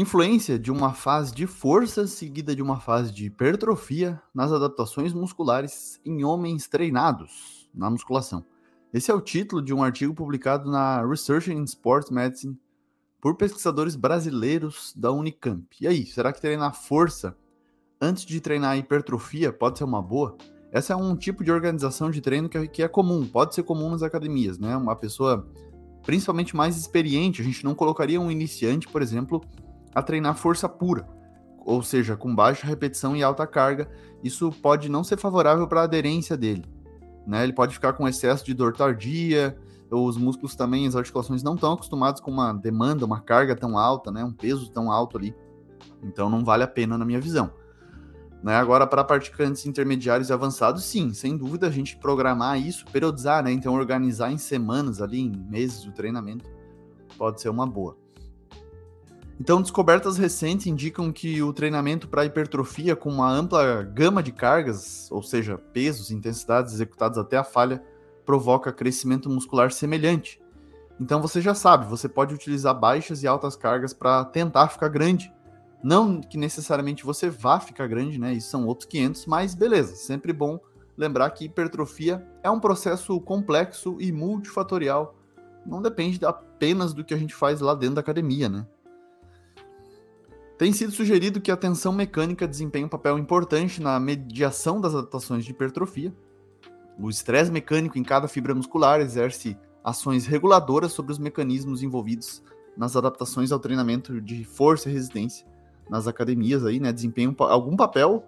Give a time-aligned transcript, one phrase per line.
[0.00, 6.00] Influência de uma fase de força seguida de uma fase de hipertrofia nas adaptações musculares
[6.06, 8.46] em homens treinados na musculação.
[8.94, 12.56] Esse é o título de um artigo publicado na Research in Sports Medicine
[13.20, 15.66] por pesquisadores brasileiros da Unicamp.
[15.80, 17.36] E aí, será que treinar força
[18.00, 20.38] antes de treinar hipertrofia pode ser uma boa?
[20.70, 23.90] Essa é um tipo de organização de treino que é, é comum, pode ser comum
[23.90, 24.76] nas academias, né?
[24.76, 25.50] Uma pessoa
[26.04, 29.42] principalmente mais experiente, a gente não colocaria um iniciante, por exemplo,
[29.94, 31.08] a treinar força pura,
[31.64, 33.88] ou seja, com baixa repetição e alta carga.
[34.22, 36.64] Isso pode não ser favorável para a aderência dele,
[37.26, 37.44] né?
[37.44, 39.56] Ele pode ficar com excesso de dor tardia,
[39.90, 44.10] os músculos também, as articulações não estão acostumados com uma demanda, uma carga tão alta,
[44.10, 44.22] né?
[44.24, 45.34] Um peso tão alto ali.
[46.02, 47.52] Então não vale a pena na minha visão.
[48.42, 48.54] Né?
[48.54, 53.50] Agora, para praticantes intermediários e avançados, sim, sem dúvida, a gente programar isso, periodizar, né?
[53.50, 56.48] Então, organizar em semanas ali, em meses o treinamento,
[57.16, 57.96] pode ser uma boa.
[59.40, 65.08] Então, descobertas recentes indicam que o treinamento para hipertrofia com uma ampla gama de cargas,
[65.12, 67.82] ou seja, pesos, intensidades executados até a falha,
[68.26, 70.40] provoca crescimento muscular semelhante.
[71.00, 75.32] Então você já sabe, você pode utilizar baixas e altas cargas para tentar ficar grande,
[75.82, 78.32] não que necessariamente você vá ficar grande, né?
[78.32, 80.58] Isso são outros 500, mas beleza, sempre bom
[80.96, 85.14] lembrar que hipertrofia é um processo complexo e multifatorial.
[85.64, 88.66] Não depende apenas do que a gente faz lá dentro da academia, né?
[90.58, 95.44] Tem sido sugerido que a tensão mecânica desempenha um papel importante na mediação das adaptações
[95.44, 96.12] de hipertrofia.
[96.98, 102.42] O estresse mecânico em cada fibra muscular exerce ações reguladoras sobre os mecanismos envolvidos
[102.76, 105.46] nas adaptações ao treinamento de força e resistência
[105.88, 108.26] nas academias aí, né, desempenham algum papel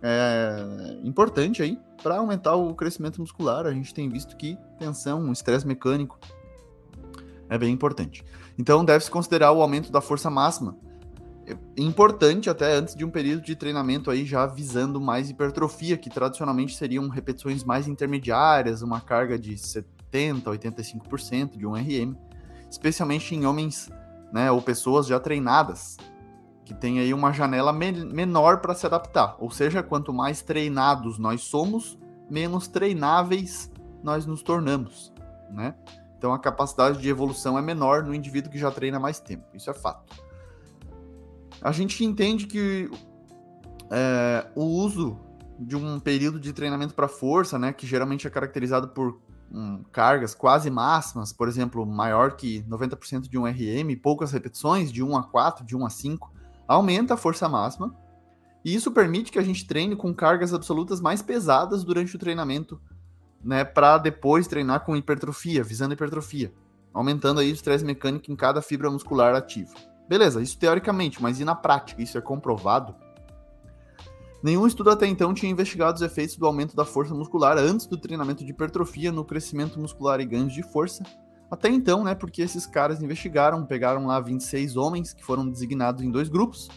[0.00, 3.66] é, importante aí para aumentar o crescimento muscular.
[3.66, 6.16] A gente tem visto que tensão, estresse mecânico
[7.50, 8.24] é bem importante.
[8.56, 10.76] Então deve-se considerar o aumento da força máxima.
[11.46, 16.08] É importante até antes de um período de treinamento aí já visando mais hipertrofia, que
[16.08, 22.14] tradicionalmente seriam repetições mais intermediárias, uma carga de 70, 85% de um RM,
[22.70, 23.90] especialmente em homens,
[24.32, 25.96] né, ou pessoas já treinadas
[26.64, 29.36] que tem aí uma janela me menor para se adaptar.
[29.38, 31.98] Ou seja, quanto mais treinados nós somos,
[32.30, 33.70] menos treináveis
[34.02, 35.12] nós nos tornamos,
[35.50, 35.74] né?
[36.16, 39.44] Então a capacidade de evolução é menor no indivíduo que já treina mais tempo.
[39.54, 40.14] Isso é fato.
[41.62, 42.90] A gente entende que
[43.90, 45.18] é, o uso
[45.58, 49.20] de um período de treinamento para força, né, que geralmente é caracterizado por
[49.52, 55.02] um, cargas quase máximas, por exemplo, maior que 90% de um RM, poucas repetições, de
[55.02, 56.32] 1 a 4, de 1 a 5,
[56.66, 57.94] aumenta a força máxima,
[58.64, 62.80] e isso permite que a gente treine com cargas absolutas mais pesadas durante o treinamento,
[63.44, 66.52] né, para depois treinar com hipertrofia, visando hipertrofia,
[66.94, 69.91] aumentando aí o estresse mecânico em cada fibra muscular ativa.
[70.12, 72.02] Beleza, isso teoricamente, mas e na prática?
[72.02, 72.94] Isso é comprovado?
[74.42, 77.96] Nenhum estudo até então tinha investigado os efeitos do aumento da força muscular antes do
[77.96, 81.02] treinamento de hipertrofia no crescimento muscular e ganhos de força,
[81.50, 86.10] até então, né, porque esses caras investigaram, pegaram lá 26 homens que foram designados em
[86.10, 86.68] dois grupos,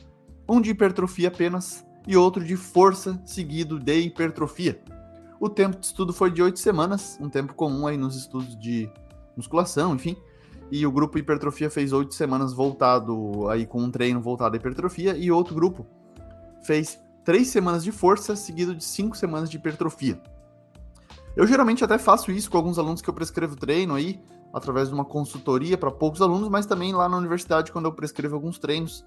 [0.47, 4.81] um de hipertrofia apenas e outro de força seguido de hipertrofia.
[5.41, 8.90] O tempo de estudo foi de oito semanas, um tempo comum aí nos estudos de
[9.35, 10.16] musculação, enfim.
[10.71, 15.15] E o grupo hipertrofia fez oito semanas voltado aí com um treino voltado à hipertrofia
[15.15, 15.85] e outro grupo
[16.63, 20.19] fez três semanas de força seguido de cinco semanas de hipertrofia.
[21.35, 24.19] Eu geralmente até faço isso com alguns alunos que eu prescrevo treino aí,
[24.53, 28.35] através de uma consultoria para poucos alunos, mas também lá na universidade, quando eu prescrevo
[28.35, 29.05] alguns treinos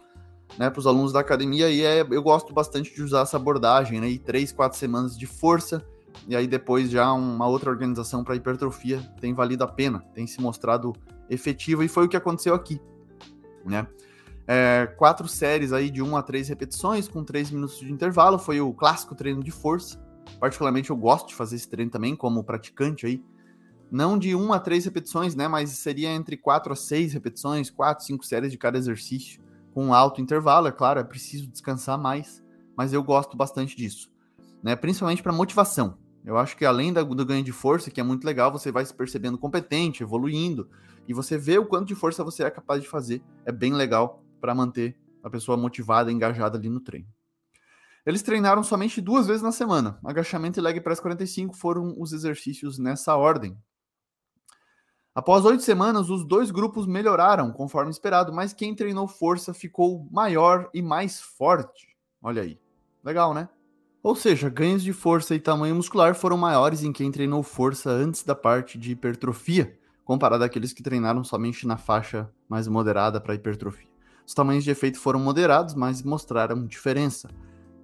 [0.59, 4.01] né, para os alunos da academia, e é, eu gosto bastante de usar essa abordagem,
[4.01, 5.83] né, e três, quatro semanas de força,
[6.27, 10.41] e aí depois já uma outra organização para hipertrofia tem valido a pena, tem se
[10.41, 10.93] mostrado
[11.29, 12.81] efetiva, e foi o que aconteceu aqui,
[13.65, 13.87] né?
[14.47, 18.61] É, quatro séries aí de 1 a 3 repetições, com 3 minutos de intervalo, foi
[18.61, 20.03] o clássico treino de força,
[20.41, 23.23] particularmente eu gosto de fazer esse treino também, como praticante aí,
[23.91, 25.47] não de 1 a 3 repetições, né?
[25.49, 29.41] Mas seria entre 4 a 6 repetições, 4, 5 séries de cada exercício,
[29.75, 32.43] com alto intervalo, é claro, é preciso descansar mais,
[32.77, 34.11] mas eu gosto bastante disso,
[34.63, 34.75] né?
[34.75, 35.99] Principalmente para motivação.
[36.25, 38.93] Eu acho que além do ganho de força, que é muito legal, você vai se
[38.93, 40.69] percebendo competente, evoluindo,
[41.07, 43.23] e você vê o quanto de força você é capaz de fazer.
[43.47, 47.09] É bem legal para manter a pessoa motivada, engajada ali no treino.
[48.05, 49.99] Eles treinaram somente duas vezes na semana.
[50.05, 53.57] Agachamento e leg press 45 foram os exercícios nessa ordem.
[55.15, 60.71] Após oito semanas, os dois grupos melhoraram conforme esperado, mas quem treinou força ficou maior
[60.73, 61.97] e mais forte.
[62.23, 62.59] Olha aí.
[63.03, 63.49] Legal, né?
[64.09, 68.25] Ou seja, ganhos de força e tamanho muscular foram maiores em quem treinou força antes
[68.25, 73.91] da parte de hipertrofia, comparado àqueles que treinaram somente na faixa mais moderada para hipertrofia.
[74.27, 77.29] Os tamanhos de efeito foram moderados, mas mostraram diferença.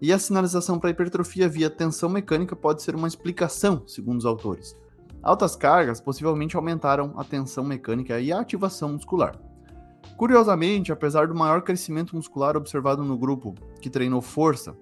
[0.00, 4.74] E a sinalização para hipertrofia via tensão mecânica pode ser uma explicação, segundo os autores.
[5.22, 9.38] Altas cargas possivelmente aumentaram a tensão mecânica e a ativação muscular.
[10.16, 14.74] Curiosamente, apesar do maior crescimento muscular observado no grupo que treinou força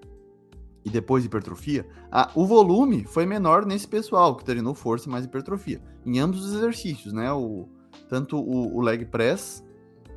[0.85, 5.81] e depois hipertrofia, a, o volume foi menor nesse pessoal que treinou força mais hipertrofia,
[6.05, 7.31] em ambos os exercícios, né?
[7.31, 7.67] O,
[8.09, 9.63] tanto o, o leg press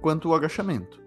[0.01, 1.01] quanto o agachamento,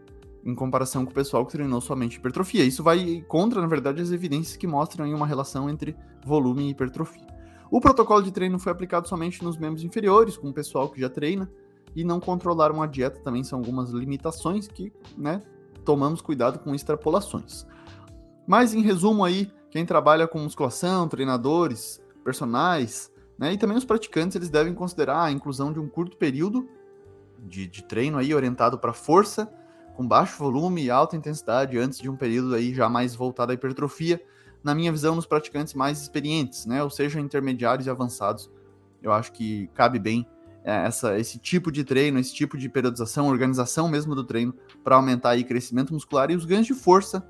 [0.46, 2.64] em comparação com o pessoal que treinou somente hipertrofia.
[2.64, 5.96] Isso vai contra, na verdade, as evidências que mostram uma relação entre
[6.26, 7.28] volume e hipertrofia.
[7.72, 11.10] O protocolo de treino foi aplicado somente nos membros inferiores, com o pessoal que já
[11.10, 11.52] treina,
[11.96, 15.42] e não controlaram a dieta também são algumas limitações que, né,
[15.84, 17.66] tomamos cuidado com extrapolações.
[18.50, 24.36] Mas em resumo aí, quem trabalha com musculação, treinadores, personagens, né, e também os praticantes,
[24.36, 26.68] eles devem considerar a inclusão de um curto período
[27.38, 29.48] de, de treino aí orientado para força,
[29.96, 33.54] com baixo volume e alta intensidade, antes de um período aí já mais voltado à
[33.54, 34.20] hipertrofia,
[34.64, 36.84] na minha visão, nos praticantes mais experientes, né?
[36.84, 38.50] Ou seja, intermediários e avançados.
[39.00, 40.26] Eu acho que cabe bem
[40.64, 44.96] é, essa, esse tipo de treino, esse tipo de periodização, organização mesmo do treino, para
[44.96, 47.24] aumentar aí crescimento muscular e os ganhos de força.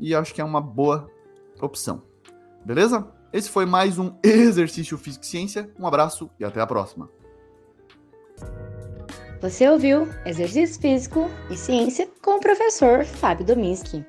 [0.00, 1.08] E acho que é uma boa
[1.60, 2.02] opção.
[2.64, 3.06] Beleza?
[3.32, 5.70] Esse foi mais um Exercício Físico e Ciência.
[5.78, 7.08] Um abraço e até a próxima.
[9.40, 14.04] Você ouviu Exercício Físico e Ciência com o professor Fábio Dominski.